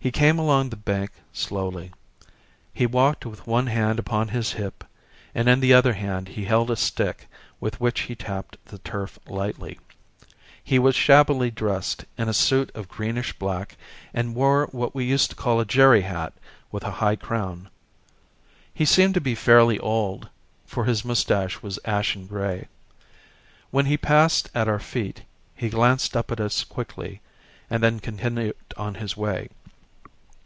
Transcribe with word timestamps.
He 0.00 0.12
came 0.12 0.38
along 0.38 0.66
by 0.66 0.70
the 0.70 0.76
bank 0.76 1.10
slowly. 1.32 1.90
He 2.72 2.86
walked 2.86 3.26
with 3.26 3.48
one 3.48 3.66
hand 3.66 3.98
upon 3.98 4.28
his 4.28 4.52
hip 4.52 4.84
and 5.34 5.48
in 5.48 5.58
the 5.58 5.74
other 5.74 5.94
hand 5.94 6.28
he 6.28 6.44
held 6.44 6.70
a 6.70 6.76
stick 6.76 7.26
with 7.58 7.80
which 7.80 8.02
he 8.02 8.14
tapped 8.14 8.64
the 8.66 8.78
turf 8.78 9.18
lightly. 9.26 9.80
He 10.62 10.78
was 10.78 10.94
shabbily 10.94 11.50
dressed 11.50 12.04
in 12.16 12.28
a 12.28 12.32
suit 12.32 12.70
of 12.76 12.86
greenish 12.88 13.32
black 13.40 13.76
and 14.14 14.36
wore 14.36 14.66
what 14.70 14.94
we 14.94 15.04
used 15.04 15.30
to 15.30 15.36
call 15.36 15.58
a 15.58 15.64
jerry 15.64 16.02
hat 16.02 16.32
with 16.70 16.84
a 16.84 16.92
high 17.02 17.16
crown. 17.16 17.68
He 18.72 18.84
seemed 18.84 19.14
to 19.14 19.20
be 19.20 19.34
fairly 19.34 19.80
old 19.80 20.28
for 20.64 20.84
his 20.84 21.04
moustache 21.04 21.60
was 21.60 21.80
ashen 21.84 22.28
grey. 22.28 22.68
When 23.72 23.86
he 23.86 23.96
passed 23.96 24.48
at 24.54 24.68
our 24.68 24.78
feet 24.78 25.22
he 25.56 25.68
glanced 25.68 26.16
up 26.16 26.30
at 26.30 26.38
us 26.40 26.62
quickly 26.62 27.20
and 27.68 27.82
then 27.82 27.98
continued 27.98 28.54
his 28.96 29.16
way. 29.16 29.48